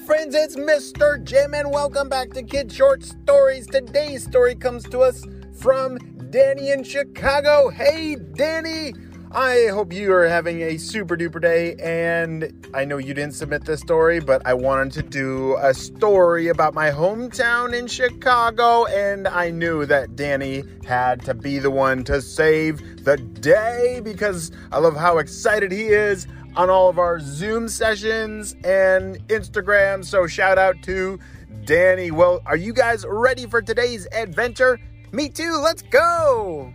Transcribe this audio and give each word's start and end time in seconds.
friends, 0.00 0.34
it's 0.34 0.56
Mr. 0.56 1.22
Jim, 1.22 1.52
and 1.52 1.70
welcome 1.70 2.08
back 2.08 2.30
to 2.30 2.42
Kid 2.42 2.72
Short 2.72 3.02
Stories. 3.02 3.66
Today's 3.66 4.24
story 4.24 4.54
comes 4.54 4.82
to 4.84 5.00
us 5.00 5.26
from 5.52 5.98
Danny 6.30 6.70
in 6.70 6.84
Chicago. 6.84 7.68
Hey, 7.68 8.14
Danny! 8.14 8.94
I 9.32 9.68
hope 9.70 9.92
you 9.92 10.12
are 10.12 10.26
having 10.26 10.62
a 10.62 10.78
super 10.78 11.16
duper 11.16 11.40
day, 11.40 11.74
and 11.76 12.68
I 12.72 12.84
know 12.84 12.96
you 12.96 13.12
didn't 13.12 13.34
submit 13.34 13.64
this 13.64 13.80
story, 13.80 14.20
but 14.20 14.42
I 14.46 14.54
wanted 14.54 14.92
to 14.94 15.02
do 15.02 15.56
a 15.60 15.74
story 15.74 16.48
about 16.48 16.72
my 16.72 16.90
hometown 16.90 17.78
in 17.78 17.86
Chicago, 17.86 18.86
and 18.86 19.28
I 19.28 19.50
knew 19.50 19.84
that 19.86 20.16
Danny 20.16 20.64
had 20.86 21.24
to 21.26 21.34
be 21.34 21.58
the 21.58 21.70
one 21.70 22.04
to 22.04 22.22
save 22.22 23.04
the 23.04 23.18
day 23.18 24.00
because 24.02 24.50
I 24.72 24.78
love 24.78 24.96
how 24.96 25.18
excited 25.18 25.70
he 25.70 25.88
is 25.88 26.26
on 26.56 26.70
all 26.70 26.88
of 26.88 26.98
our 26.98 27.20
Zoom 27.20 27.68
sessions 27.68 28.54
and 28.64 29.16
Instagram. 29.28 30.04
So 30.04 30.26
shout 30.26 30.58
out 30.58 30.82
to 30.82 31.18
Danny. 31.64 32.10
Well, 32.10 32.42
are 32.46 32.56
you 32.56 32.72
guys 32.72 33.04
ready 33.06 33.46
for 33.46 33.62
today's 33.62 34.06
adventure? 34.12 34.78
Me 35.12 35.28
too. 35.28 35.60
Let's 35.62 35.82
go. 35.82 36.72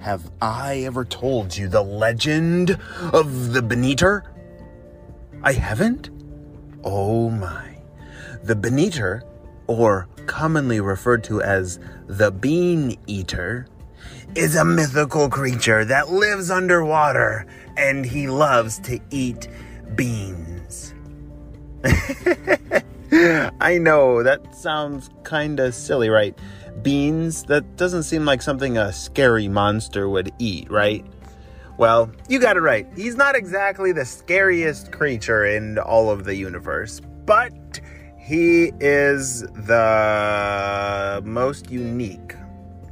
Have 0.00 0.30
I 0.40 0.78
ever 0.86 1.04
told 1.04 1.56
you 1.56 1.68
the 1.68 1.82
legend 1.82 2.78
of 3.12 3.52
the 3.52 3.62
Beneater? 3.62 4.24
I 5.42 5.52
haven't? 5.52 6.10
Oh 6.82 7.28
my. 7.30 7.76
The 8.42 8.56
Beneater 8.56 9.22
or 9.70 10.08
commonly 10.26 10.80
referred 10.80 11.22
to 11.22 11.40
as 11.40 11.78
the 12.08 12.32
bean 12.32 12.98
eater, 13.06 13.68
is 14.34 14.56
a 14.56 14.64
mythical 14.64 15.28
creature 15.28 15.84
that 15.84 16.10
lives 16.10 16.50
underwater 16.50 17.46
and 17.76 18.04
he 18.04 18.26
loves 18.28 18.80
to 18.80 18.98
eat 19.10 19.48
beans. 19.94 20.92
I 23.12 23.78
know, 23.80 24.22
that 24.24 24.54
sounds 24.54 25.08
kinda 25.24 25.70
silly, 25.70 26.08
right? 26.08 26.36
Beans? 26.82 27.44
That 27.44 27.76
doesn't 27.76 28.04
seem 28.04 28.24
like 28.24 28.42
something 28.42 28.76
a 28.76 28.92
scary 28.92 29.48
monster 29.48 30.08
would 30.08 30.32
eat, 30.38 30.68
right? 30.70 31.04
Well, 31.76 32.10
you 32.28 32.40
got 32.40 32.56
it 32.56 32.60
right. 32.60 32.86
He's 32.96 33.16
not 33.16 33.36
exactly 33.36 33.92
the 33.92 34.04
scariest 34.04 34.90
creature 34.92 35.44
in 35.44 35.78
all 35.78 36.10
of 36.10 36.24
the 36.24 36.34
universe, 36.34 37.00
but 37.24 37.52
he 38.30 38.70
is 38.78 39.40
the 39.42 41.20
most 41.24 41.68
unique. 41.68 42.36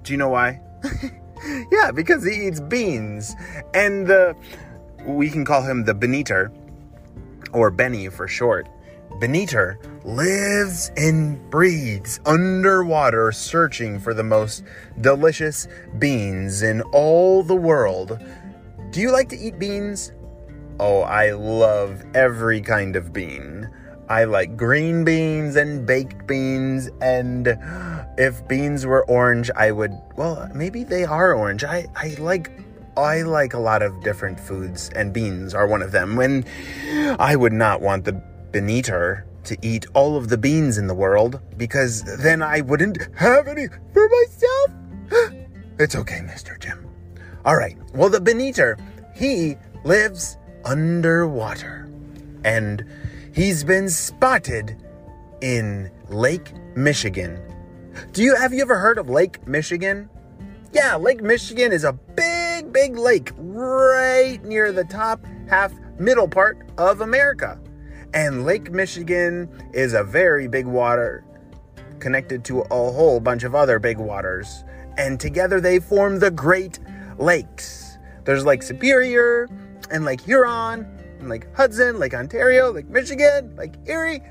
Do 0.03 0.13
you 0.13 0.17
know 0.19 0.31
why? 0.31 0.61
yeah, 1.71 1.93
because 1.93 2.27
he 2.27 2.49
eats 2.49 2.59
beans. 2.59 3.37
And 3.73 4.05
the 4.05 4.35
we 5.07 5.31
can 5.31 5.45
call 5.45 5.63
him 5.63 5.85
the 5.85 5.95
Beneater 5.95 6.51
or 7.53 7.71
Benny 7.71 8.09
for 8.09 8.27
short. 8.27 8.69
Beneater 9.21 9.79
lives 10.03 10.91
and 10.97 11.39
breathes 11.51 12.19
underwater 12.27 13.31
searching 13.31 14.01
for 14.01 14.15
the 14.15 14.25
most 14.25 14.65
delicious 15.01 15.69
beans 16.01 16.63
in 16.63 16.83
all 16.91 17.45
the 17.45 17.55
world. 17.55 18.21
Do 18.91 19.01
you 19.01 19.13
like 19.13 19.29
to 19.29 19.39
eat 19.39 19.57
beans? 19.57 20.11
Oh, 20.81 21.03
I 21.03 21.31
love 21.31 22.03
every 22.17 22.61
kind 22.61 22.97
of 22.97 23.13
bean. 23.13 23.71
I 24.09 24.25
like 24.25 24.57
green 24.57 25.05
beans 25.05 25.57
and 25.57 25.87
baked 25.87 26.27
beans. 26.27 26.91
And 27.01 27.59
if 28.17 28.47
beans 28.49 28.87
were 28.87 29.05
orange, 29.05 29.51
I 29.55 29.71
would, 29.71 29.93
well, 30.17 30.49
maybe 30.55 30.85
they 30.85 31.05
are 31.05 31.35
orange. 31.35 31.65
I, 31.65 31.87
I 31.97 32.17
like. 32.19 32.51
I 32.97 33.23
like 33.23 33.55
a 33.55 33.61
lot 33.61 33.83
of 33.83 34.03
different 34.03 34.41
foods, 34.41 34.91
and 34.97 35.13
beans 35.13 35.55
are 35.55 35.69
one 35.69 35.83
of 35.83 35.93
them. 35.93 36.17
When 36.17 36.45
I 37.21 37.37
would 37.37 37.53
not 37.53 37.81
want 37.81 38.05
the 38.05 38.21
Beneater 38.51 39.25
to 39.45 39.57
eat 39.63 39.87
all 39.95 40.17
of 40.17 40.29
the 40.29 40.37
beans 40.37 40.79
in 40.79 40.89
the 40.89 40.95
world 40.95 41.41
because 41.57 42.03
then 42.19 42.43
I 42.43 42.61
wouldn't 42.61 42.99
have 43.15 43.47
any 43.47 43.69
for 43.93 44.09
myself. 44.09 45.33
it's 45.79 45.95
okay, 45.95 46.21
Mr. 46.21 46.59
Jim. 46.59 46.87
All 47.45 47.57
right. 47.57 47.77
Well, 47.95 48.11
the 48.11 48.21
Beneater, 48.21 48.77
he 49.15 49.57
lives 49.85 50.37
underwater. 50.65 51.89
And 52.45 52.85
He's 53.39 53.63
been 53.63 53.89
spotted 53.89 54.83
in 55.43 55.93
Lake 56.09 56.53
Michigan. 56.75 57.41
Do 58.11 58.21
you 58.21 58.35
have 58.35 58.53
you 58.53 58.61
ever 58.63 58.77
heard 58.77 58.99
of 58.99 59.09
Lake 59.09 59.47
Michigan? 59.47 60.11
Yeah, 60.73 60.97
Lake 60.97 61.23
Michigan 61.23 61.71
is 61.71 61.85
a 61.85 61.93
big, 61.93 62.73
big 62.73 62.99
lake 62.99 63.31
right 63.37 64.43
near 64.43 64.73
the 64.73 64.83
top 64.83 65.25
half 65.49 65.73
middle 66.01 66.27
part 66.27 66.69
of 66.79 67.01
America. 67.01 67.61
And 68.13 68.45
Lake 68.45 68.73
Michigan 68.73 69.49
is 69.73 69.95
a 69.95 70.03
very 70.03 70.49
big 70.49 70.67
water 70.67 71.25
connected 72.01 72.45
to 72.47 72.63
a 72.63 72.67
whole 72.91 73.21
bunch 73.21 73.45
of 73.45 73.55
other 73.55 73.79
big 73.79 73.99
waters. 73.99 74.65
And 74.97 75.21
together 75.21 75.61
they 75.61 75.79
form 75.79 76.19
the 76.19 76.33
Great 76.33 76.81
Lakes. 77.19 77.99
There's 78.25 78.45
Lake 78.45 78.65
Superior 78.65 79.49
and 79.93 80.05
Lake 80.05 80.23
Huron 80.23 80.98
like 81.23 81.55
Hudson, 81.55 81.99
Lake 81.99 82.15
Ontario, 82.15 82.73
Lake 82.73 82.89
Michigan, 82.89 83.55
Lake 83.57 83.75
Erie. 83.87 84.23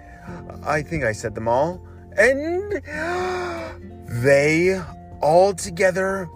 I 0.65 0.81
think 0.81 1.03
I 1.03 1.11
said 1.11 1.35
them 1.35 1.47
all. 1.47 1.85
And 2.17 2.81
they 4.23 4.81
all 5.21 5.53
together 5.53 6.29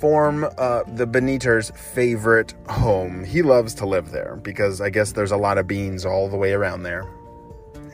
form 0.00 0.46
uh, 0.58 0.82
the 0.94 1.06
Beneater's 1.06 1.70
favorite 1.70 2.54
home. 2.68 3.24
He 3.24 3.42
loves 3.42 3.74
to 3.74 3.86
live 3.86 4.10
there 4.10 4.36
because 4.36 4.80
I 4.80 4.90
guess 4.90 5.12
there's 5.12 5.32
a 5.32 5.36
lot 5.36 5.58
of 5.58 5.66
beans 5.66 6.04
all 6.04 6.28
the 6.28 6.36
way 6.36 6.52
around 6.52 6.82
there. 6.82 7.06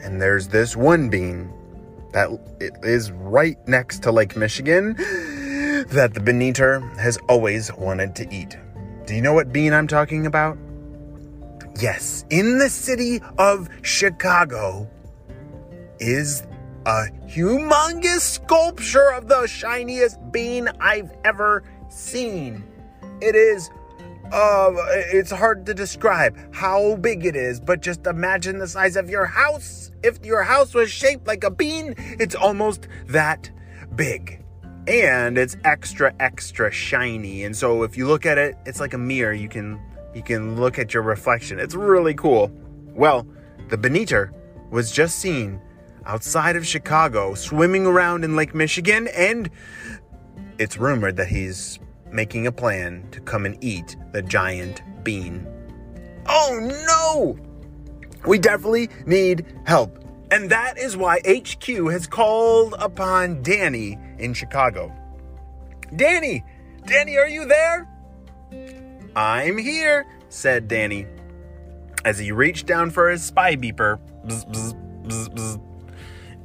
And 0.03 0.21
there's 0.21 0.49
this 0.49 0.77
one 0.77 1.09
bean 1.09 1.53
that 2.13 2.29
is 2.83 3.11
right 3.13 3.57
next 3.69 4.03
to 4.03 4.13
Lake 4.13 4.37
Michigan 4.37 4.95
that 5.89 6.11
the 6.15 6.21
Beneater 6.21 6.81
has 6.99 7.19
always 7.29 7.73
wanted 7.75 8.15
to 8.17 8.35
eat. 8.35 8.57
Do 9.07 9.15
you 9.15 9.23
know 9.23 9.33
what 9.33 9.53
bean 9.53 9.73
I'm 9.73 9.87
talking 9.87 10.27
about? 10.27 10.59
Yes, 11.81 12.25
in 12.31 12.59
the 12.59 12.69
city 12.69 13.21
of 13.39 13.69
Chicago 13.83 14.89
is 15.99 16.43
a 16.87 17.07
humongous 17.27 18.21
sculpture 18.21 19.13
of 19.13 19.29
the 19.29 19.47
shiniest 19.47 20.19
bean 20.33 20.69
I've 20.81 21.13
ever 21.25 21.65
seen. 21.89 22.65
It 23.21 23.35
is 23.35 23.71
uh, 24.33 24.73
it's 25.13 25.31
hard 25.31 25.67
to 25.67 25.75
describe 25.75 26.37
how 26.55 26.97
big 26.97 27.27
it 27.27 27.37
is, 27.37 27.61
but 27.61 27.83
just 27.83 28.07
imagine 28.07 28.59
the 28.59 28.67
size 28.67 28.97
of 28.97 29.11
your 29.11 29.27
house. 29.27 29.91
If 30.03 30.25
your 30.25 30.43
house 30.43 30.73
was 30.73 30.91
shaped 30.91 31.27
like 31.27 31.45
a 31.45 31.51
bean, 31.51 31.95
it's 31.99 32.35
almost 32.35 32.89
that 33.09 33.51
big. 33.95 34.43
And 34.89 35.37
it's 35.37 35.57
extra, 35.65 36.15
extra 36.19 36.73
shiny. 36.73 37.45
And 37.45 37.55
so 37.55 37.83
if 37.83 37.97
you 37.97 38.09
look 38.09 38.25
at 38.25 38.39
it, 38.39 38.57
it's 38.65 38.81
like 38.81 38.95
a 38.95 38.99
mirror. 38.99 39.35
You 39.35 39.51
can 39.51 39.79
you 40.15 40.23
can 40.23 40.61
look 40.61 40.79
at 40.79 40.95
your 40.95 41.03
reflection. 41.03 41.59
It's 41.59 41.75
really 41.75 42.15
cool. 42.15 42.51
Well, 42.95 43.27
the 43.69 43.77
Beneater 43.77 44.33
was 44.71 44.93
just 44.93 45.19
seen 45.19 45.61
outside 46.05 46.57
of 46.57 46.67
Chicago 46.67 47.35
swimming 47.35 47.87
around 47.87 48.25
in 48.25 48.37
Lake 48.37 48.55
Michigan, 48.55 49.09
and 49.09 49.51
it's 50.59 50.77
rumored 50.77 51.17
that 51.17 51.29
he's 51.29 51.79
making 52.11 52.47
a 52.47 52.53
plan 52.53 53.09
to 53.13 53.21
come 53.21 53.47
and 53.47 53.63
eat 53.65 53.97
the 54.13 54.23
giant 54.23 54.83
bean. 55.05 55.47
Oh 56.27 56.59
no! 56.87 57.39
We 58.27 58.39
definitely 58.39 58.89
need 59.07 59.47
help. 59.65 59.99
And 60.31 60.49
that 60.51 60.79
is 60.79 60.97
why 60.97 61.21
HQ 61.27 61.67
has 61.91 62.07
called 62.07 62.75
upon 62.79 63.43
Danny 63.43 63.99
in 64.19 64.33
Chicago. 64.33 64.95
Danny! 65.97 66.43
Danny, 66.87 67.19
are 67.19 67.29
you 67.29 67.45
there? 67.45 67.87
I'm 69.15 69.59
here, 69.59 70.07
said 70.29 70.69
Danny. 70.69 71.07
As 72.05 72.19
he 72.19 72.33
reached 72.33 72.67
down 72.67 72.91
for 72.91 73.11
his 73.11 73.23
spy 73.23 73.57
beeper, 73.57 73.99
bzz, 74.27 74.47
bzz, 75.05 75.29
bzz, 75.29 75.61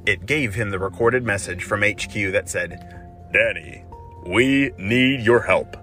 it 0.05 0.25
gave 0.25 0.53
him 0.53 0.69
the 0.69 0.79
recorded 0.79 1.23
message 1.23 1.63
from 1.63 1.81
HQ 1.81 2.13
that 2.31 2.49
said, 2.49 3.29
Danny, 3.31 3.83
we 4.25 4.71
need 4.77 5.21
your 5.21 5.41
help. 5.41 5.77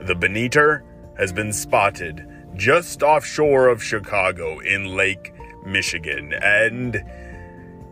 The 0.00 0.14
Beneater 0.14 0.84
has 1.16 1.32
been 1.32 1.52
spotted 1.52 2.26
just 2.56 3.02
offshore 3.02 3.68
of 3.68 3.82
Chicago 3.82 4.58
in 4.60 4.96
Lake 4.96 5.32
Michigan, 5.64 6.32
and 6.42 7.02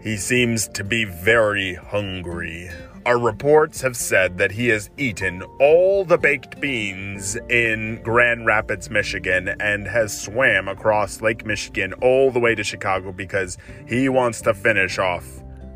he 0.00 0.17
seems 0.17 0.69
to 0.69 0.85
be 0.85 1.05
very 1.05 1.75
hungry. 1.75 2.71
Our 3.08 3.19
reports 3.19 3.81
have 3.81 3.96
said 3.96 4.37
that 4.37 4.50
he 4.50 4.69
has 4.69 4.90
eaten 4.99 5.40
all 5.58 6.05
the 6.05 6.19
baked 6.19 6.60
beans 6.60 7.37
in 7.49 8.02
Grand 8.02 8.44
Rapids, 8.44 8.90
Michigan, 8.90 9.49
and 9.60 9.88
has 9.88 10.20
swam 10.20 10.69
across 10.69 11.22
Lake 11.22 11.46
Michigan 11.46 11.94
all 12.02 12.31
the 12.31 12.38
way 12.38 12.55
to 12.55 12.62
Chicago 12.62 13.10
because 13.10 13.56
he 13.87 14.10
wants 14.10 14.43
to 14.43 14.52
finish 14.52 14.99
off 14.99 15.25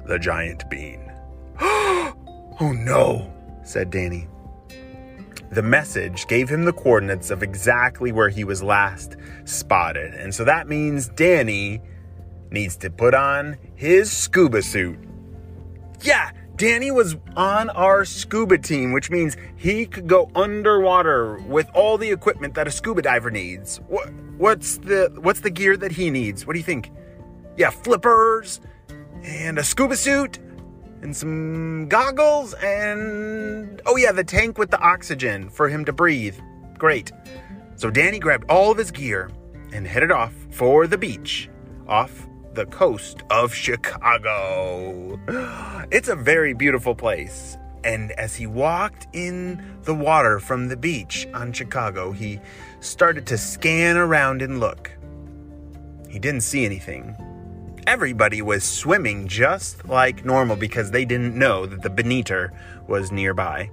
the 0.04 0.18
giant 0.18 0.68
bean. 0.68 1.10
oh 1.62 2.74
no, 2.76 3.32
said 3.64 3.88
Danny. 3.88 4.28
the 5.52 5.62
message 5.62 6.26
gave 6.26 6.50
him 6.50 6.66
the 6.66 6.72
coordinates 6.74 7.30
of 7.30 7.42
exactly 7.42 8.12
where 8.12 8.28
he 8.28 8.44
was 8.44 8.62
last 8.62 9.16
spotted. 9.46 10.12
And 10.12 10.34
so 10.34 10.44
that 10.44 10.68
means 10.68 11.08
Danny 11.08 11.80
needs 12.50 12.76
to 12.76 12.90
put 12.90 13.14
on 13.14 13.56
his 13.74 14.12
scuba 14.12 14.60
suit. 14.60 14.98
Yeah, 16.02 16.32
Danny 16.56 16.90
was 16.90 17.16
on 17.36 17.70
our 17.70 18.04
scuba 18.04 18.58
team, 18.58 18.92
which 18.92 19.10
means 19.10 19.36
he 19.56 19.86
could 19.86 20.06
go 20.06 20.30
underwater 20.34 21.38
with 21.38 21.68
all 21.74 21.98
the 21.98 22.10
equipment 22.10 22.54
that 22.54 22.66
a 22.66 22.70
scuba 22.70 23.02
diver 23.02 23.30
needs. 23.30 23.78
What, 23.88 24.12
what's 24.36 24.78
the 24.78 25.12
what's 25.20 25.40
the 25.40 25.50
gear 25.50 25.76
that 25.76 25.92
he 25.92 26.10
needs? 26.10 26.46
What 26.46 26.52
do 26.52 26.58
you 26.58 26.64
think? 26.64 26.90
Yeah, 27.56 27.70
flippers 27.70 28.60
and 29.22 29.58
a 29.58 29.64
scuba 29.64 29.96
suit 29.96 30.38
and 31.00 31.16
some 31.16 31.88
goggles 31.88 32.54
and 32.54 33.80
oh 33.86 33.96
yeah, 33.96 34.12
the 34.12 34.24
tank 34.24 34.58
with 34.58 34.70
the 34.70 34.80
oxygen 34.80 35.48
for 35.48 35.68
him 35.68 35.84
to 35.84 35.92
breathe. 35.92 36.38
Great. 36.78 37.12
So 37.76 37.90
Danny 37.90 38.18
grabbed 38.18 38.50
all 38.50 38.70
of 38.70 38.78
his 38.78 38.90
gear 38.90 39.30
and 39.72 39.86
headed 39.86 40.12
off 40.12 40.34
for 40.50 40.86
the 40.86 40.98
beach 40.98 41.48
off 41.88 42.28
the 42.54 42.66
coast 42.66 43.22
of 43.30 43.54
Chicago. 43.54 45.18
It's 45.90 46.08
a 46.08 46.16
very 46.16 46.52
beautiful 46.52 46.94
place. 46.94 47.56
And 47.84 48.12
as 48.12 48.36
he 48.36 48.46
walked 48.46 49.06
in 49.12 49.80
the 49.82 49.94
water 49.94 50.38
from 50.38 50.68
the 50.68 50.76
beach 50.76 51.26
on 51.34 51.52
Chicago, 51.52 52.12
he 52.12 52.40
started 52.80 53.26
to 53.26 53.38
scan 53.38 53.96
around 53.96 54.42
and 54.42 54.60
look. 54.60 54.90
He 56.08 56.18
didn't 56.18 56.42
see 56.42 56.64
anything. 56.64 57.16
Everybody 57.86 58.42
was 58.42 58.62
swimming 58.62 59.26
just 59.26 59.84
like 59.88 60.24
normal 60.24 60.56
because 60.56 60.92
they 60.92 61.04
didn't 61.04 61.36
know 61.36 61.66
that 61.66 61.82
the 61.82 61.90
Boniter 61.90 62.50
was 62.86 63.10
nearby. 63.10 63.70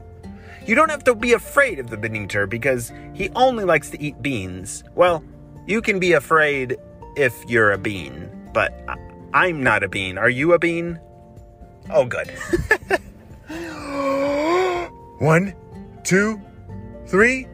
You 0.65 0.73
don't 0.73 0.89
have 0.89 1.03
to 1.03 1.13
be 1.13 1.33
afraid 1.33 1.79
of 1.79 1.89
the 1.89 1.97
Boniter 1.97 2.49
because 2.49 2.91
he 3.13 3.29
only 3.35 3.65
likes 3.65 3.91
to 3.91 4.01
eat 4.01 4.21
beans. 4.21 4.83
Well, 4.95 5.23
you 5.67 5.81
can 5.81 5.99
be 5.99 6.13
afraid 6.13 6.77
if 7.15 7.35
you're 7.47 7.71
a 7.71 7.77
bean 7.77 8.38
but 8.54 8.74
I'm 9.34 9.63
not 9.63 9.84
a 9.84 9.90
bean. 9.90 10.18
Are 10.18 10.30
you 10.30 10.54
a 10.54 10.60
bean? 10.60 11.00
Oh, 11.90 12.06
good. 12.06 12.30
One, 15.19 15.54
two, 16.04 16.40
three. 17.07 17.48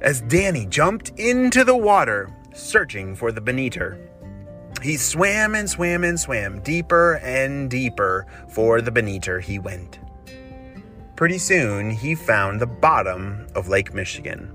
As 0.00 0.20
Danny 0.22 0.66
jumped 0.66 1.10
into 1.18 1.64
the 1.64 1.76
water, 1.76 2.30
searching 2.54 3.14
for 3.14 3.32
the 3.32 3.40
Boniter. 3.40 4.00
He 4.82 4.96
swam 4.96 5.54
and 5.54 5.68
swam 5.68 6.04
and 6.04 6.18
swam, 6.18 6.60
deeper 6.60 7.16
and 7.16 7.70
deeper 7.70 8.26
for 8.48 8.80
the 8.80 8.92
Boniter 8.92 9.42
he 9.42 9.58
went. 9.58 9.98
Pretty 11.16 11.38
soon, 11.38 11.90
he 11.90 12.14
found 12.14 12.60
the 12.60 12.66
bottom 12.66 13.46
of 13.54 13.68
Lake 13.68 13.94
Michigan. 13.94 14.52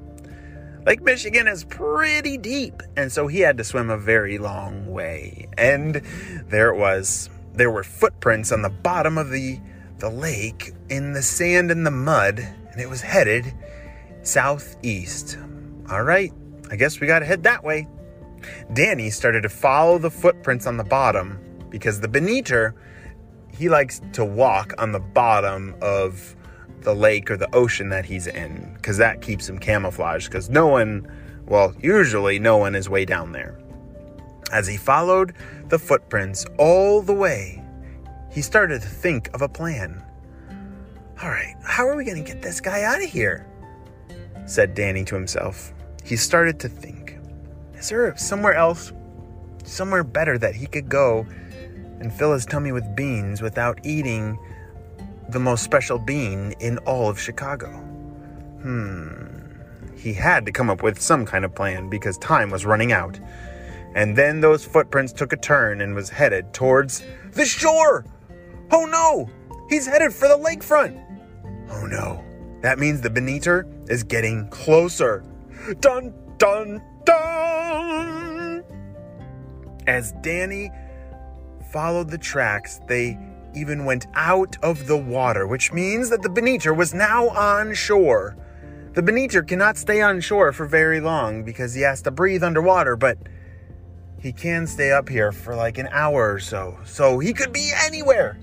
Lake 0.86 1.04
Michigan 1.04 1.48
is 1.48 1.64
pretty 1.64 2.38
deep, 2.38 2.82
and 2.98 3.12
so 3.12 3.28
he 3.28 3.40
had 3.42 3.58
to 3.60 3.64
swim 3.64 3.92
a 3.92 3.98
very 3.98 4.40
long 4.40 4.88
way. 4.88 5.48
And 5.56 6.02
there 6.48 6.74
it 6.74 6.78
was. 6.78 7.30
There 7.54 7.70
were 7.70 7.84
footprints 7.84 8.52
on 8.52 8.64
the 8.64 8.70
bottom 8.70 9.18
of 9.18 9.30
the 9.30 9.60
the 10.00 10.10
lake 10.10 10.74
in 10.90 11.14
the 11.14 11.22
sand 11.22 11.70
and 11.70 11.86
the 11.86 11.92
mud, 11.92 12.40
and 12.40 12.82
it 12.82 12.90
was 12.90 13.02
headed 13.02 13.54
southeast. 14.24 15.38
All 15.92 16.02
right, 16.02 16.34
I 16.72 16.76
guess 16.76 17.00
we 17.00 17.06
got 17.06 17.20
to 17.20 17.26
head 17.26 17.44
that 17.44 17.64
way. 17.64 17.88
Danny 18.74 19.12
started 19.12 19.44
to 19.44 19.50
follow 19.50 20.00
the 20.00 20.10
footprints 20.10 20.66
on 20.66 20.78
the 20.78 20.84
bottom 20.84 21.40
because 21.70 22.00
the 22.00 22.08
Boniter, 22.08 22.74
he 23.52 23.70
likes 23.70 24.02
to 24.14 24.26
walk 24.26 24.74
on 24.80 24.92
the 24.92 25.00
bottom 25.00 25.76
of 25.80 26.36
the 26.84 26.96
lake 26.96 27.30
or 27.32 27.38
the 27.38 27.54
ocean 27.56 27.90
that 27.90 28.06
he's 28.06 28.28
in 28.28 28.74
because 28.76 28.98
that 28.98 29.22
keeps 29.22 29.48
him 29.48 29.60
camouflaged 29.60 30.30
because 30.30 30.50
no 30.50 30.68
one, 30.68 31.08
well, 31.46 31.74
usually 31.82 32.40
no 32.40 32.58
one 32.58 32.76
is 32.76 32.90
way 32.90 33.06
down 33.06 33.32
there. 33.32 33.58
As 34.52 34.68
he 34.68 34.78
followed 34.78 35.34
the 35.70 35.80
footprints 35.80 36.46
all 36.58 37.02
the 37.02 37.14
way, 37.14 37.64
he 38.32 38.42
started 38.42 38.82
to 38.82 38.88
think 38.88 39.30
of 39.34 39.42
a 39.42 39.50
plan. 39.50 40.04
All 41.22 41.30
right, 41.30 41.56
how 41.64 41.88
are 41.88 41.96
we 41.96 42.04
going 42.04 42.24
to 42.24 42.34
get 42.34 42.42
this 42.42 42.60
guy 42.60 42.84
out 42.84 43.04
of 43.04 43.10
here? 43.10 43.48
said 44.46 44.74
Danny 44.74 45.06
to 45.06 45.16
himself. 45.16 45.74
He 46.04 46.16
started 46.16 46.60
to 46.62 46.70
think 46.70 47.18
Is 47.76 47.90
there 47.90 48.16
somewhere 48.18 48.54
else, 48.54 48.92
somewhere 49.64 50.04
better 50.04 50.38
that 50.38 50.56
he 50.56 50.66
could 50.66 50.90
go 50.90 51.26
and 52.00 52.12
fill 52.12 52.34
his 52.34 52.46
tummy 52.46 52.72
with 52.72 52.96
beans 52.96 53.42
without 53.42 53.80
eating 53.86 54.38
the 55.30 55.40
most 55.40 55.64
special 55.64 55.98
being 55.98 56.54
in 56.60 56.78
all 56.80 57.10
of 57.10 57.20
Chicago. 57.20 57.70
Hmm. 58.62 59.32
He 59.96 60.14
had 60.14 60.46
to 60.46 60.52
come 60.52 60.70
up 60.70 60.82
with 60.82 61.00
some 61.00 61.26
kind 61.26 61.46
of 61.46 61.54
plan 61.54 61.90
because 61.90 62.18
time 62.18 62.50
was 62.50 62.66
running 62.66 62.92
out. 62.92 63.20
And 63.94 64.16
then 64.16 64.42
those 64.42 64.66
footprints 64.66 65.14
took 65.14 65.34
a 65.34 65.38
turn 65.38 65.82
and 65.82 65.94
was 65.94 66.10
headed 66.10 66.54
towards 66.54 67.04
the 67.34 67.46
shore. 67.46 68.06
Oh 68.72 68.86
no! 68.86 69.30
He's 69.70 69.86
headed 69.86 70.14
for 70.14 70.28
the 70.28 70.38
lakefront. 70.38 71.00
Oh 71.70 71.86
no. 71.86 72.24
That 72.62 72.80
means 72.80 73.02
the 73.02 73.10
Boniter 73.10 73.66
is 73.90 74.04
getting 74.04 74.48
closer. 74.50 75.24
Dun 75.80 76.14
dun 76.38 76.82
dun! 77.06 78.64
As 79.88 80.14
Danny 80.22 80.72
followed 81.72 82.10
the 82.10 82.18
tracks, 82.18 82.80
they 82.88 83.18
even 83.56 83.86
went 83.86 84.08
out 84.14 84.58
of 84.64 84.88
the 84.88 84.98
water, 84.98 85.48
which 85.48 85.74
means 85.74 86.10
that 86.10 86.22
the 86.22 86.30
Boniter 86.30 86.76
was 86.76 86.94
now 86.94 87.30
on 87.30 87.74
shore. 87.74 88.38
The 88.94 89.02
Boniter 89.02 89.48
cannot 89.48 89.78
stay 89.78 90.02
on 90.02 90.20
shore 90.20 90.52
for 90.52 90.66
very 90.66 91.00
long 91.00 91.44
because 91.44 91.74
he 91.74 91.82
has 91.82 92.02
to 92.04 92.12
breathe 92.12 92.44
underwater, 92.44 92.96
but 92.96 93.18
he 94.20 94.32
can 94.32 94.68
stay 94.68 94.92
up 94.92 95.10
here 95.10 95.32
for 95.32 95.56
like 95.56 95.78
an 95.78 95.88
hour 95.92 96.34
or 96.34 96.40
so. 96.40 96.78
So 96.86 97.20
he 97.20 97.34
could 97.34 97.52
be 97.52 97.72
anywhere. 97.86 98.38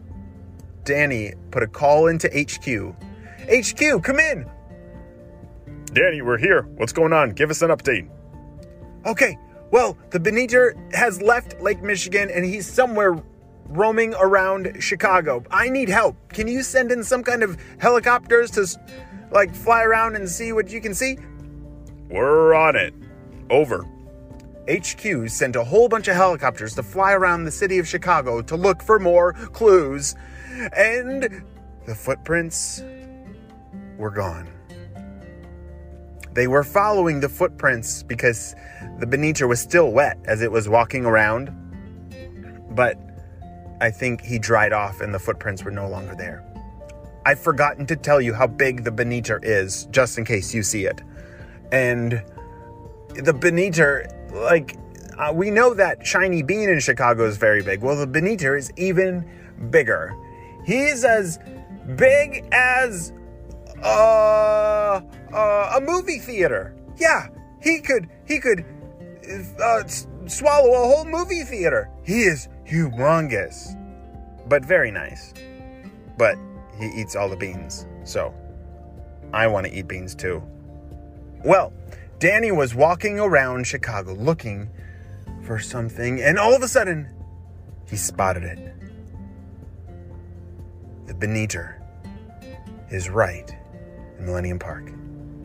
Danny 0.85 1.35
put 1.51 1.63
a 1.63 1.67
call 1.67 2.07
into 2.07 2.29
HQ. 2.29 2.95
HQ, 3.49 4.03
come 4.03 4.19
in. 4.19 4.49
Danny, 5.93 6.23
we're 6.23 6.39
here. 6.39 6.63
What's 6.77 6.93
going 6.93 7.13
on? 7.13 7.31
Give 7.31 7.51
us 7.51 7.63
an 7.63 7.71
update. 7.71 8.09
Okay, 9.07 9.39
well, 9.71 9.97
the 10.11 10.19
Boniter 10.19 10.75
has 10.95 11.23
left 11.23 11.61
Lake 11.61 11.83
Michigan 11.83 12.31
and 12.31 12.45
he's 12.45 12.67
somewhere 12.67 13.23
roaming 13.69 14.15
around 14.19 14.77
Chicago. 14.81 15.45
I 15.51 15.69
need 15.69 15.89
help. 15.89 16.17
Can 16.33 16.49
you 16.49 16.63
send 16.63 16.91
in 16.91 17.05
some 17.05 17.23
kind 17.23 17.43
of 17.43 17.59
helicopters 17.79 18.51
to 18.53 18.67
like 19.31 19.55
fly 19.55 19.83
around 19.83 20.17
and 20.17 20.29
see 20.29 20.53
what 20.53 20.71
you 20.71 20.81
can 20.81 20.95
see? 20.95 21.19
We're 22.09 22.55
on 22.55 22.77
it. 22.77 22.95
Over. 23.51 23.87
HQ 24.71 25.29
sent 25.29 25.57
a 25.57 25.65
whole 25.65 25.89
bunch 25.89 26.09
of 26.09 26.15
helicopters 26.15 26.75
to 26.75 26.83
fly 26.83 27.13
around 27.13 27.45
the 27.45 27.51
city 27.51 27.79
of 27.79 27.89
Chicago 27.89 28.43
to 28.43 28.57
look 28.57 28.83
for 28.83 28.99
more 28.99 29.33
clues. 29.33 30.15
And 30.77 31.43
the 31.87 31.95
footprints 31.95 32.83
were 33.97 34.11
gone. 34.11 34.49
They 36.35 36.47
were 36.47 36.65
following 36.65 37.21
the 37.21 37.29
footprints 37.29 38.03
because 38.03 38.55
the 38.99 39.07
Boniter 39.07 39.49
was 39.49 39.61
still 39.61 39.91
wet 39.91 40.19
as 40.25 40.43
it 40.43 40.53
was 40.53 40.69
walking 40.69 41.05
around. 41.05 41.51
But 42.71 42.97
I 43.81 43.91
think 43.91 44.23
he 44.23 44.39
dried 44.39 44.73
off 44.73 45.01
and 45.01 45.15
the 45.15 45.19
footprints 45.19 45.65
were 45.65 45.71
no 45.71 45.89
longer 45.89 46.15
there. 46.15 46.45
I've 47.25 47.39
forgotten 47.39 47.87
to 47.87 47.97
tell 47.97 48.21
you 48.21 48.33
how 48.33 48.47
big 48.47 48.85
the 48.85 48.91
Boniter 48.91 49.39
is, 49.43 49.87
just 49.91 50.19
in 50.19 50.25
case 50.25 50.55
you 50.55 50.63
see 50.63 50.87
it. 50.87 51.03
And 51.71 52.23
the 53.15 53.33
Boniter, 53.35 54.11
like, 54.33 54.77
uh, 55.19 55.33
we 55.35 55.51
know 55.51 55.75
that 55.75 56.07
Shiny 56.07 56.43
Bean 56.43 56.71
in 56.71 56.81
Chicago 56.81 57.27
is 57.27 57.37
very 57.37 57.63
big. 57.63 57.83
Well, 57.83 57.97
the 57.97 58.07
Boniter 58.07 58.57
is 58.57 58.73
even 58.77 59.29
bigger. 59.71 60.17
He's 60.65 61.05
as 61.05 61.39
big 61.97 62.47
as 62.53 63.13
uh, 63.83 65.01
uh, 65.33 65.73
a 65.77 65.81
movie 65.81 66.19
theater. 66.19 66.75
Yeah, 66.97 67.29
he 67.63 67.81
could 67.81 68.09
he 68.27 68.39
could 68.39 68.65
uh, 69.63 69.83
swallow 70.27 70.73
a 70.73 70.87
whole 70.87 71.05
movie 71.05 71.43
theater. 71.43 71.91
He 72.05 72.23
is 72.23 72.49
humongous, 72.69 73.75
but 74.49 74.65
very 74.65 74.91
nice. 74.91 75.33
But 76.17 76.37
he 76.79 76.87
eats 76.89 77.17
all 77.17 77.29
the 77.29 77.37
beans, 77.37 77.87
so 78.05 78.35
I 79.33 79.47
want 79.47 79.67
to 79.67 79.73
eat 79.73 79.89
beans 79.89 80.15
too. 80.15 80.43
Well, 81.45 81.73
Danny 82.19 82.51
was 82.51 82.75
walking 82.75 83.21
around 83.21 83.67
Chicago 83.67 84.13
looking 84.13 84.69
for 85.43 85.59
something, 85.59 86.21
and 86.21 86.39
all 86.39 86.55
of 86.55 86.63
a 86.63 86.69
sudden, 86.69 87.09
he 87.89 87.97
spotted 87.97 88.43
it. 88.43 88.75
The 91.07 91.15
Boniter 91.15 91.81
is 92.91 93.09
right 93.09 93.51
in 94.19 94.27
Millennium 94.27 94.59
Park. 94.59 94.93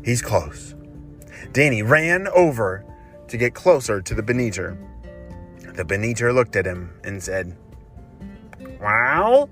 He's 0.03 0.21
close. 0.21 0.75
Danny 1.53 1.83
ran 1.83 2.27
over 2.29 2.83
to 3.27 3.37
get 3.37 3.53
closer 3.53 4.01
to 4.01 4.15
the 4.15 4.23
Boniter. 4.23 4.77
The 5.73 5.83
Boniter 5.83 6.33
looked 6.33 6.55
at 6.55 6.65
him 6.65 6.93
and 7.03 7.21
said, 7.21 7.55
Well, 8.79 9.49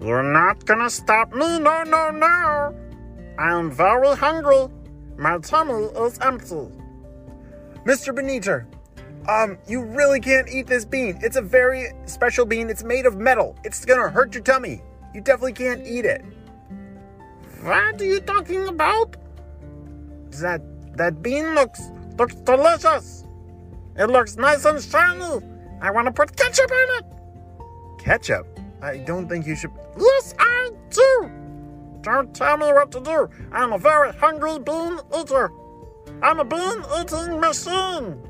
you're 0.00 0.22
not 0.22 0.64
gonna 0.64 0.88
stop 0.88 1.32
me, 1.32 1.58
no, 1.58 1.82
no, 1.82 2.10
no. 2.10 2.74
I'm 3.38 3.70
very 3.70 4.16
hungry. 4.16 4.68
My 5.18 5.38
tummy 5.38 5.84
is 5.84 6.18
empty. 6.20 6.68
Mr. 7.84 8.14
Beniter, 8.14 8.66
um, 9.28 9.58
you 9.68 9.82
really 9.82 10.18
can't 10.18 10.48
eat 10.48 10.66
this 10.66 10.84
bean. 10.84 11.18
It's 11.22 11.36
a 11.36 11.42
very 11.42 11.92
special 12.06 12.46
bean. 12.46 12.70
It's 12.70 12.82
made 12.82 13.04
of 13.04 13.16
metal. 13.16 13.56
It's 13.64 13.84
gonna 13.84 14.08
hurt 14.08 14.34
your 14.34 14.42
tummy. 14.42 14.80
You 15.14 15.20
definitely 15.20 15.52
can't 15.52 15.86
eat 15.86 16.06
it. 16.06 16.24
What 17.62 18.00
are 18.00 18.04
you 18.04 18.20
talking 18.20 18.66
about? 18.66 19.16
That 20.40 20.62
that 20.96 21.22
bean 21.22 21.54
looks 21.54 21.90
looks 22.18 22.34
delicious. 22.34 23.24
It 23.96 24.06
looks 24.06 24.36
nice 24.36 24.64
and 24.64 24.82
shiny. 24.82 25.44
I 25.80 25.90
want 25.90 26.06
to 26.06 26.12
put 26.12 26.36
ketchup 26.36 26.70
on 26.70 26.98
it. 26.98 27.04
Ketchup? 27.98 28.46
I 28.80 28.98
don't 28.98 29.28
think 29.28 29.46
you 29.46 29.54
should. 29.54 29.70
Yes, 29.98 30.34
I 30.38 30.70
do. 30.90 31.30
Don't 32.00 32.34
tell 32.34 32.56
me 32.56 32.66
what 32.72 32.90
to 32.92 33.00
do. 33.00 33.28
I'm 33.52 33.72
a 33.72 33.78
very 33.78 34.12
hungry 34.12 34.58
bean 34.58 34.98
eater. 35.16 35.52
I'm 36.22 36.40
a 36.40 36.44
bean 36.44 36.82
eating 36.98 37.40
machine. 37.40 38.20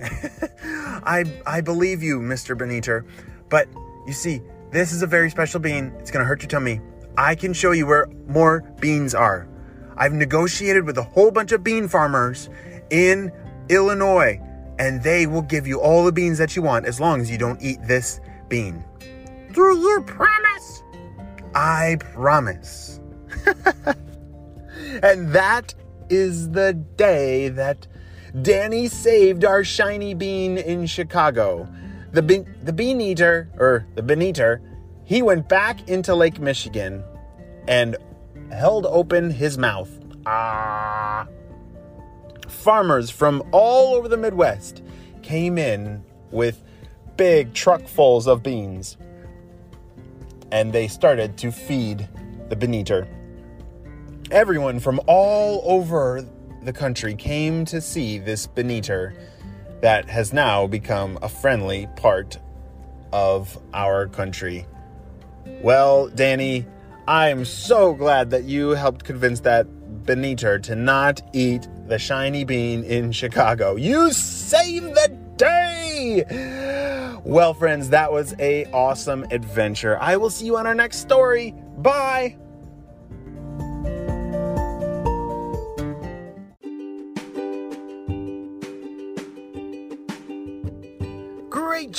I 1.04 1.24
I 1.46 1.60
believe 1.60 2.02
you, 2.02 2.20
Mr. 2.20 2.56
Beniter. 2.56 3.04
But 3.48 3.68
you 4.06 4.12
see, 4.12 4.40
this 4.70 4.92
is 4.92 5.02
a 5.02 5.06
very 5.06 5.30
special 5.30 5.60
bean. 5.60 5.92
It's 5.98 6.10
gonna 6.10 6.24
hurt 6.24 6.42
your 6.42 6.48
tummy. 6.48 6.80
I 7.16 7.34
can 7.34 7.52
show 7.52 7.72
you 7.72 7.86
where 7.86 8.06
more 8.28 8.60
beans 8.80 9.14
are. 9.14 9.48
I've 9.96 10.12
negotiated 10.12 10.86
with 10.86 10.96
a 10.96 11.02
whole 11.02 11.30
bunch 11.30 11.52
of 11.52 11.62
bean 11.64 11.88
farmers 11.88 12.48
in 12.90 13.32
Illinois, 13.68 14.40
and 14.80 15.02
they 15.02 15.26
will 15.26 15.42
give 15.42 15.66
you 15.66 15.78
all 15.78 16.06
the 16.06 16.10
beans 16.10 16.38
that 16.38 16.56
you 16.56 16.62
want 16.62 16.86
as 16.86 16.98
long 16.98 17.20
as 17.20 17.30
you 17.30 17.36
don't 17.36 17.60
eat 17.60 17.78
this 17.86 18.18
bean. 18.48 18.82
Do 19.52 19.60
you 19.60 20.02
promise? 20.06 20.82
I 21.54 21.98
promise. 22.14 22.98
and 25.02 25.30
that 25.34 25.74
is 26.08 26.50
the 26.52 26.72
day 26.96 27.50
that 27.50 27.86
Danny 28.40 28.88
saved 28.88 29.44
our 29.44 29.64
shiny 29.64 30.14
bean 30.14 30.56
in 30.56 30.86
Chicago. 30.86 31.68
The, 32.12 32.22
be- 32.22 32.46
the 32.62 32.72
bean 32.72 33.02
eater, 33.02 33.50
or 33.58 33.86
the 33.96 34.02
bean 34.02 34.22
eater, 34.22 34.62
he 35.04 35.20
went 35.20 35.46
back 35.46 35.90
into 35.90 36.14
Lake 36.14 36.40
Michigan 36.40 37.04
and 37.68 37.98
held 38.50 38.86
open 38.86 39.30
his 39.30 39.58
mouth. 39.58 39.90
Ah. 40.24 41.28
Farmers 42.60 43.08
from 43.08 43.42
all 43.52 43.94
over 43.94 44.06
the 44.06 44.18
Midwest 44.18 44.82
came 45.22 45.56
in 45.56 46.04
with 46.30 46.62
big 47.16 47.54
truckfuls 47.54 48.26
of 48.26 48.42
beans 48.42 48.98
and 50.52 50.70
they 50.70 50.86
started 50.86 51.38
to 51.38 51.50
feed 51.50 52.06
the 52.50 52.56
bean 52.56 52.74
eater. 52.74 53.08
Everyone 54.30 54.78
from 54.78 55.00
all 55.06 55.62
over 55.64 56.22
the 56.62 56.72
country 56.74 57.14
came 57.14 57.64
to 57.64 57.80
see 57.80 58.18
this 58.18 58.46
bean 58.46 58.70
eater 58.70 59.14
that 59.80 60.10
has 60.10 60.34
now 60.34 60.66
become 60.66 61.18
a 61.22 61.30
friendly 61.30 61.88
part 61.96 62.38
of 63.10 63.58
our 63.72 64.06
country. 64.06 64.66
Well, 65.62 66.08
Danny, 66.08 66.66
I'm 67.08 67.46
so 67.46 67.94
glad 67.94 68.28
that 68.32 68.44
you 68.44 68.72
helped 68.72 69.06
convince 69.06 69.40
that 69.40 69.64
bean 70.04 70.26
eater 70.26 70.58
to 70.58 70.76
not 70.76 71.22
eat 71.32 71.66
the 71.90 71.98
shiny 71.98 72.44
bean 72.44 72.84
in 72.84 73.10
Chicago. 73.10 73.74
You 73.74 74.12
saved 74.12 74.94
the 74.94 75.08
day! 75.36 76.24
Well, 77.24 77.52
friends, 77.52 77.90
that 77.90 78.12
was 78.12 78.34
a 78.38 78.64
awesome 78.66 79.26
adventure. 79.30 79.98
I 80.00 80.16
will 80.16 80.30
see 80.30 80.46
you 80.46 80.56
on 80.56 80.66
our 80.66 80.74
next 80.74 80.98
story. 80.98 81.52
Bye! 81.78 82.36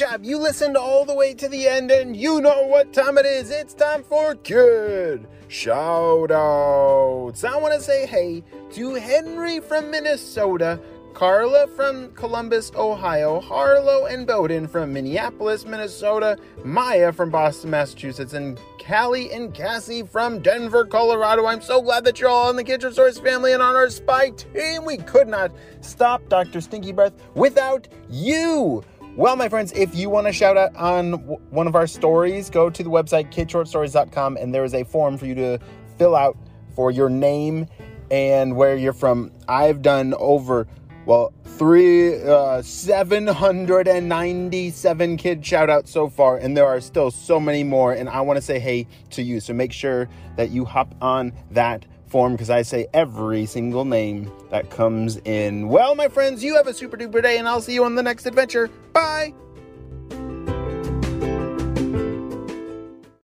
Job. 0.01 0.23
You 0.23 0.39
listened 0.39 0.77
all 0.77 1.05
the 1.05 1.13
way 1.13 1.35
to 1.35 1.47
the 1.47 1.67
end 1.67 1.91
and 1.91 2.17
you 2.17 2.41
know 2.41 2.65
what 2.65 2.91
time 2.91 3.19
it 3.19 3.25
is. 3.27 3.51
It's 3.51 3.75
time 3.75 4.03
for 4.03 4.33
Kid 4.33 5.27
Shout 5.47 6.31
Outs. 6.31 7.43
I 7.43 7.55
want 7.57 7.75
to 7.75 7.79
say 7.79 8.07
hey 8.07 8.43
to 8.71 8.95
Henry 8.95 9.59
from 9.59 9.91
Minnesota, 9.91 10.79
Carla 11.13 11.67
from 11.67 12.11
Columbus, 12.13 12.71
Ohio, 12.75 13.39
Harlow 13.41 14.07
and 14.07 14.25
Bowden 14.25 14.67
from 14.67 14.91
Minneapolis, 14.91 15.65
Minnesota, 15.65 16.35
Maya 16.65 17.11
from 17.11 17.29
Boston, 17.29 17.69
Massachusetts, 17.69 18.33
and 18.33 18.59
Callie 18.83 19.31
and 19.31 19.53
Cassie 19.53 20.01
from 20.01 20.39
Denver, 20.39 20.83
Colorado. 20.83 21.45
I'm 21.45 21.61
so 21.61 21.79
glad 21.79 22.05
that 22.05 22.19
you're 22.19 22.29
all 22.29 22.49
in 22.49 22.55
the 22.55 22.63
Kitchen 22.63 22.91
Source 22.91 23.19
family 23.19 23.53
and 23.53 23.61
on 23.61 23.75
our 23.75 23.91
spy 23.91 24.31
team. 24.31 24.83
We 24.83 24.97
could 24.97 25.27
not 25.27 25.51
stop 25.81 26.27
Dr. 26.27 26.59
Stinky 26.59 26.91
Breath 26.91 27.13
without 27.35 27.87
you. 28.09 28.83
Well, 29.17 29.35
my 29.35 29.49
friends, 29.49 29.73
if 29.73 29.93
you 29.93 30.09
want 30.09 30.27
to 30.27 30.33
shout 30.33 30.55
out 30.55 30.73
on 30.77 31.11
w- 31.11 31.37
one 31.49 31.67
of 31.67 31.75
our 31.75 31.85
stories, 31.85 32.49
go 32.49 32.69
to 32.69 32.81
the 32.81 32.89
website 32.89 33.29
kidshortstories.com 33.29 34.37
and 34.37 34.55
there 34.55 34.63
is 34.63 34.73
a 34.73 34.85
form 34.85 35.17
for 35.17 35.25
you 35.25 35.35
to 35.35 35.59
fill 35.97 36.15
out 36.15 36.37
for 36.75 36.91
your 36.91 37.09
name 37.09 37.67
and 38.09 38.55
where 38.55 38.77
you're 38.77 38.93
from. 38.93 39.33
I've 39.49 39.81
done 39.81 40.13
over, 40.17 40.65
well, 41.05 41.33
three, 41.43 42.23
uh, 42.23 42.61
797 42.61 45.17
kid 45.17 45.45
shout 45.45 45.69
outs 45.69 45.91
so 45.91 46.07
far, 46.07 46.37
and 46.37 46.55
there 46.55 46.67
are 46.67 46.79
still 46.79 47.11
so 47.11 47.37
many 47.37 47.65
more. 47.65 47.91
And 47.91 48.07
I 48.07 48.21
want 48.21 48.37
to 48.37 48.41
say 48.41 48.59
hey 48.59 48.87
to 49.09 49.21
you. 49.21 49.41
So 49.41 49.53
make 49.53 49.73
sure 49.73 50.07
that 50.37 50.51
you 50.51 50.63
hop 50.63 50.95
on 51.01 51.33
that 51.51 51.85
form 52.11 52.33
because 52.33 52.49
I 52.49 52.61
say 52.61 52.87
every 52.93 53.45
single 53.45 53.85
name 53.85 54.29
that 54.49 54.69
comes 54.69 55.17
in. 55.17 55.69
Well, 55.69 55.95
my 55.95 56.09
friends, 56.09 56.43
you 56.43 56.55
have 56.55 56.67
a 56.67 56.73
super 56.73 56.97
duper 56.97 57.23
day, 57.23 57.37
and 57.37 57.47
I'll 57.47 57.61
see 57.61 57.73
you 57.73 57.85
on 57.85 57.95
the 57.95 58.03
next 58.03 58.25
adventure. 58.25 58.69
Bye. 58.93 59.33